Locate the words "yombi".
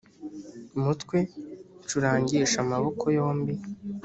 3.17-3.53